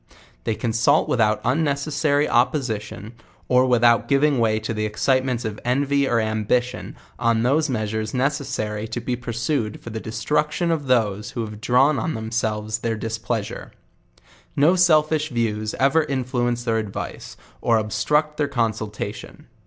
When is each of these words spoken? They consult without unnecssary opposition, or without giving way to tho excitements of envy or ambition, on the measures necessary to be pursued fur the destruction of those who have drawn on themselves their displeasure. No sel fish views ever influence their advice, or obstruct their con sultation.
They 0.45 0.55
consult 0.55 1.07
without 1.07 1.43
unnecssary 1.43 2.27
opposition, 2.27 3.13
or 3.47 3.67
without 3.67 4.07
giving 4.07 4.39
way 4.39 4.59
to 4.59 4.73
tho 4.73 4.81
excitements 4.81 5.45
of 5.45 5.59
envy 5.63 6.07
or 6.09 6.19
ambition, 6.19 6.95
on 7.19 7.43
the 7.43 7.67
measures 7.69 8.11
necessary 8.11 8.87
to 8.87 8.99
be 8.99 9.15
pursued 9.15 9.79
fur 9.79 9.91
the 9.91 9.99
destruction 9.99 10.71
of 10.71 10.87
those 10.87 11.29
who 11.37 11.41
have 11.41 11.61
drawn 11.61 11.99
on 11.99 12.15
themselves 12.15 12.79
their 12.79 12.95
displeasure. 12.97 13.73
No 14.55 14.75
sel 14.75 15.03
fish 15.03 15.29
views 15.29 15.75
ever 15.75 16.03
influence 16.05 16.63
their 16.63 16.79
advice, 16.79 17.37
or 17.61 17.77
obstruct 17.77 18.37
their 18.37 18.47
con 18.47 18.71
sultation. 18.71 19.43